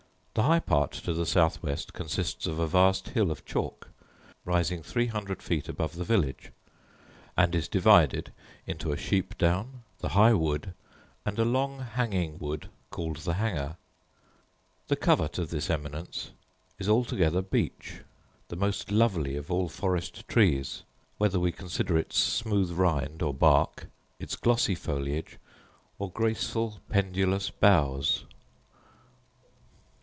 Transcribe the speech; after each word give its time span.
The 0.33 0.43
high 0.43 0.61
part 0.61 0.91
to 0.93 1.13
the 1.13 1.25
south 1.25 1.61
west 1.61 1.91
consists 1.91 2.47
of 2.47 2.57
a 2.57 2.65
vast 2.65 3.09
hill 3.09 3.31
of 3.31 3.43
chalk, 3.43 3.89
rising 4.45 4.81
three 4.81 5.07
hundred 5.07 5.43
feet 5.43 5.67
above 5.67 5.95
the 5.95 6.05
village; 6.05 6.53
and 7.37 7.53
is 7.53 7.67
divided 7.67 8.31
into 8.65 8.93
a 8.93 8.97
sheep 8.97 9.37
down, 9.37 9.83
the 9.99 10.09
high 10.15 10.31
wood, 10.33 10.73
and 11.25 11.37
a 11.37 11.43
long 11.43 11.79
hanging 11.79 12.39
wood 12.39 12.69
called 12.91 13.17
the 13.17 13.33
Hanger. 13.33 13.75
The 14.87 14.95
covert 14.95 15.37
of 15.37 15.49
this 15.49 15.69
eminence 15.69 16.31
is 16.79 16.87
altogether 16.87 17.41
beech, 17.41 17.99
the 18.47 18.55
most 18.55 18.89
lovely 18.89 19.35
of 19.35 19.51
all 19.51 19.67
forest 19.67 20.25
trees, 20.29 20.83
whether 21.17 21.41
we 21.41 21.51
consider 21.51 21.97
its 21.97 22.17
smooth 22.17 22.71
rind 22.71 23.21
or 23.21 23.33
bark, 23.33 23.87
its 24.17 24.37
glossy 24.37 24.75
foliage, 24.75 25.37
or 25.99 26.09
graceful 26.09 26.79
pendulous 26.89 27.49
boughs. 27.49 28.23